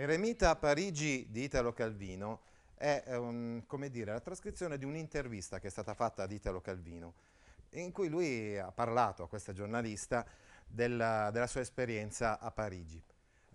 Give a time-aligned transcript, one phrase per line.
[0.00, 2.42] Eremita a Parigi di Italo Calvino
[2.76, 3.02] è
[3.66, 7.14] come dire, la trascrizione di un'intervista che è stata fatta ad Italo Calvino,
[7.70, 10.24] in cui lui ha parlato a questa giornalista
[10.68, 13.02] della, della sua esperienza a Parigi.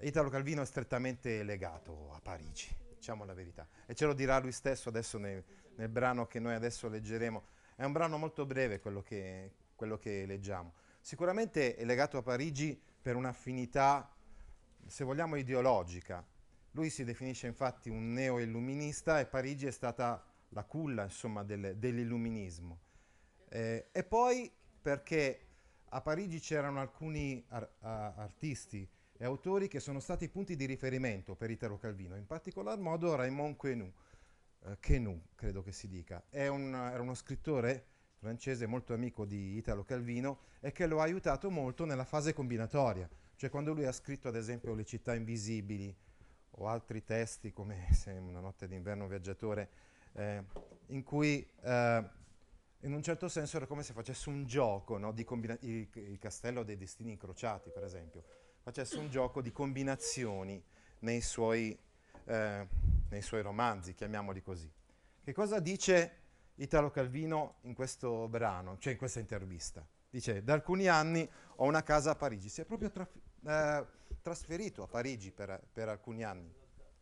[0.02, 4.52] Italo Calvino è strettamente legato a Parigi, diciamo la verità, e ce lo dirà lui
[4.52, 5.42] stesso adesso nel,
[5.76, 7.42] nel brano che noi adesso leggeremo.
[7.78, 10.74] È un brano molto breve quello che, quello che leggiamo.
[11.00, 14.14] Sicuramente è legato a Parigi per un'affinità
[14.88, 16.24] se vogliamo, ideologica.
[16.76, 22.80] Lui si definisce infatti un neo-illuminista e Parigi è stata la culla, insomma, del- dell'illuminismo.
[23.50, 25.48] Eh, e poi perché
[25.90, 31.52] a Parigi c'erano alcuni ar- artisti e autori che sono stati punti di riferimento per
[31.52, 33.94] Italo Calvino, in particolar modo Raymond Quenou,
[34.66, 36.26] eh, Quenou credo che si dica.
[36.28, 37.86] È un- era uno scrittore
[38.16, 43.08] francese molto amico di Italo Calvino e che lo ha aiutato molto nella fase combinatoria,
[43.36, 45.96] cioè quando lui ha scritto ad esempio Le città invisibili
[46.58, 49.70] o altri testi come Se una notte d'inverno viaggiatore,
[50.14, 50.44] eh,
[50.88, 52.10] in cui eh,
[52.82, 56.64] in un certo senso era come se facesse un gioco no, combina- il, il castello
[56.64, 58.24] dei destini incrociati per esempio,
[58.62, 60.64] facesse un gioco di combinazioni
[61.00, 61.78] nei suoi,
[62.26, 62.68] eh,
[63.10, 64.72] nei suoi romanzi, chiamiamoli così.
[65.24, 66.18] Che cosa dice
[66.56, 69.86] Italo Calvino in questo brano, cioè in questa intervista?
[70.10, 73.86] Dice, da alcuni anni ho una casa a Parigi, si è proprio traf- eh,
[74.24, 76.52] trasferito a Parigi per, per alcuni anni,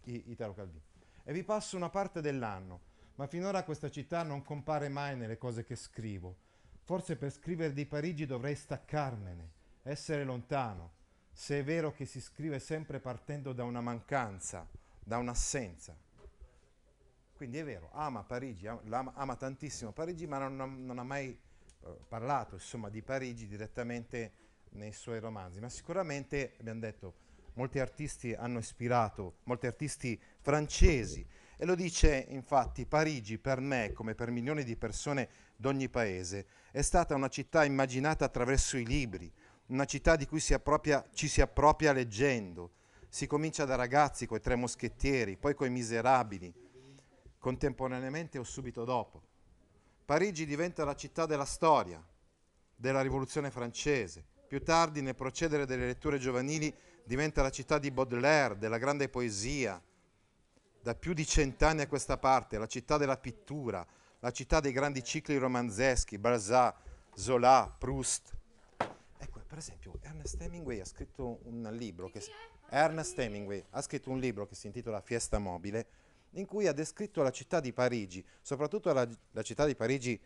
[0.03, 0.83] Italo Calvino.
[1.23, 2.81] E vi passo una parte dell'anno,
[3.15, 6.35] ma finora questa città non compare mai nelle cose che scrivo.
[6.83, 9.51] Forse per scrivere di Parigi dovrei staccarmene,
[9.83, 10.93] essere lontano,
[11.31, 14.67] se è vero che si scrive sempre partendo da una mancanza,
[14.99, 15.95] da un'assenza.
[17.35, 21.97] Quindi è vero, ama Parigi, ama, ama tantissimo Parigi, ma non, non ha mai eh,
[22.07, 25.59] parlato insomma, di Parigi direttamente nei suoi romanzi.
[25.59, 27.13] Ma sicuramente, abbiamo detto,
[27.53, 31.25] molti artisti hanno ispirato, molti artisti francesi.
[31.57, 36.81] E lo dice infatti, Parigi per me, come per milioni di persone d'ogni paese, è
[36.81, 39.31] stata una città immaginata attraverso i libri,
[39.67, 42.73] una città di cui si appropria- ci si appropria leggendo.
[43.07, 46.51] Si comincia da ragazzi coi tre moschettieri, poi coi miserabili,
[47.37, 49.21] contemporaneamente o subito dopo.
[50.05, 52.03] Parigi diventa la città della storia,
[52.75, 54.25] della rivoluzione francese.
[54.51, 56.75] Più tardi, nel procedere delle letture giovanili,
[57.05, 59.81] diventa la città di Baudelaire, della grande poesia.
[60.81, 63.87] Da più di cent'anni a questa parte, la città della pittura,
[64.19, 66.75] la città dei grandi cicli romanzeschi, Balzac,
[67.13, 68.35] Zola, Proust.
[69.19, 72.21] Ecco, per esempio, Ernest Hemingway ha scritto un libro che
[72.71, 75.87] Ernest Hemingway ha scritto un libro che si intitola Fiesta mobile,
[76.31, 80.19] in cui ha descritto la città di Parigi, soprattutto la, la città di Parigi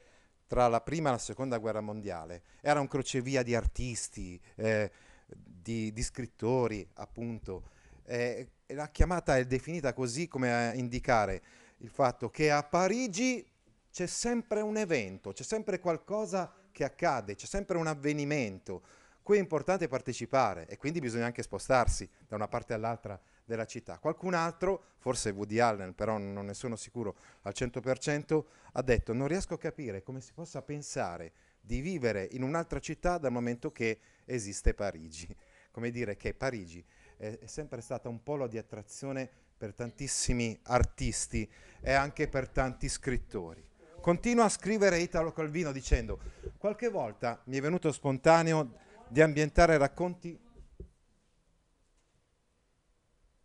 [0.48, 2.44] tra la prima e la seconda guerra mondiale.
[2.62, 4.92] Era un crocevia di artisti, eh,
[5.28, 7.70] di, di scrittori, appunto.
[8.06, 11.42] Eh, la chiamata è definita così come a indicare
[11.78, 13.46] il fatto che a Parigi
[13.92, 18.82] c'è sempre un evento, c'è sempre qualcosa che accade, c'è sempre un avvenimento
[19.26, 24.00] cui è importante partecipare e quindi bisogna anche spostarsi da una parte all'altra della città.
[24.00, 29.28] Qualcun altro, forse Woody Allen, però non ne sono sicuro al 100%, ha detto non
[29.28, 34.00] riesco a capire come si possa pensare di vivere in un'altra città dal momento che
[34.26, 35.34] esiste Parigi.
[35.72, 36.84] Come dire che Parigi
[37.18, 41.50] è, è sempre stata un polo di attrazione per tantissimi artisti
[41.82, 43.64] e anche per tanti scrittori.
[44.02, 46.20] Continua a scrivere Italo Calvino dicendo
[46.58, 48.78] qualche volta mi è venuto spontaneo
[49.08, 50.38] di ambientare racconti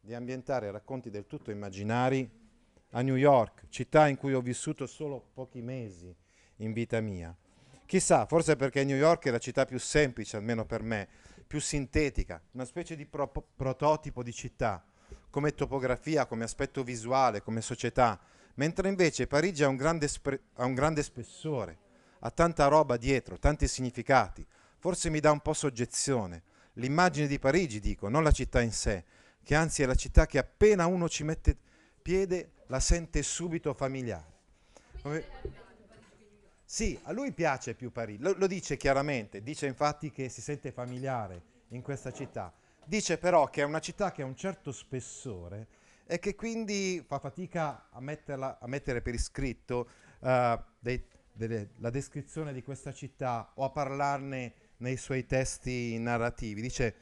[0.00, 2.28] di ambientare racconti del tutto immaginari
[2.92, 6.14] a New York, città in cui ho vissuto solo pochi mesi
[6.56, 7.36] in vita mia.
[7.84, 11.08] Chissà, forse perché New York è la città più semplice, almeno per me,
[11.46, 14.82] più sintetica, una specie di pro- prototipo di città,
[15.28, 18.18] come topografia, come aspetto visuale, come società,
[18.54, 21.78] mentre invece Parigi ha un grande, spre- ha un grande spessore,
[22.20, 24.46] ha tanta roba dietro, tanti significati,
[24.78, 26.42] forse mi dà un po' soggezione.
[26.74, 29.04] L'immagine di Parigi, dico, non la città in sé,
[29.42, 31.56] che anzi è la città che appena uno ci mette
[32.00, 34.38] piede la sente subito familiare.
[36.64, 40.70] Sì, a lui piace più Parigi, lo, lo dice chiaramente, dice infatti che si sente
[40.70, 42.52] familiare in questa città.
[42.84, 45.66] Dice però che è una città che ha un certo spessore
[46.06, 49.88] e che quindi fa fatica a, metterla, a mettere per iscritto
[50.20, 56.60] uh, dei, delle, la descrizione di questa città o a parlarne nei suoi testi narrativi.
[56.60, 56.94] Dice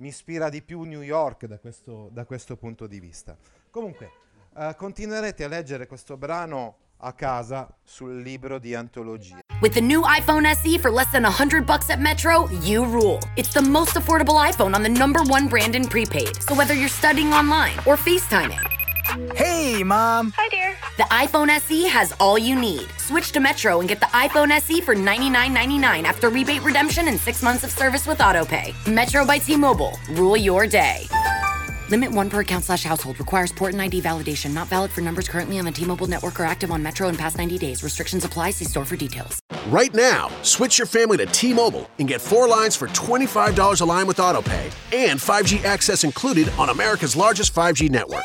[0.00, 3.36] mi ispira di più New York da questo, da questo punto di vista.
[3.70, 4.10] Comunque,
[4.54, 9.38] uh, continuerete a leggere questo brano a casa sul libro di antologia.
[9.60, 13.18] With the new iPhone SE for less than 100 bucks at Metro, you rule.
[13.36, 16.42] It's the most affordable iPhone on the number one brand in prepaid.
[16.42, 18.60] So whether you're studying online or FaceTiming.
[19.34, 20.32] Hey, Mom.
[20.36, 20.59] Hi, dear.
[21.00, 22.86] The iPhone SE has all you need.
[22.98, 27.42] Switch to Metro and get the iPhone SE for $99.99 after rebate redemption and six
[27.42, 28.74] months of service with AutoPay.
[28.86, 29.98] Metro by T-Mobile.
[30.10, 31.06] Rule your day.
[31.88, 33.18] Limit one per account slash household.
[33.18, 34.52] Requires port and ID validation.
[34.52, 37.38] Not valid for numbers currently on the T-Mobile network or active on Metro in past
[37.38, 37.82] 90 days.
[37.82, 38.50] Restrictions apply.
[38.50, 39.40] See store for details.
[39.68, 44.06] Right now, switch your family to T-Mobile and get four lines for $25 a line
[44.06, 48.24] with AutoPay and 5G access included on America's largest 5G network.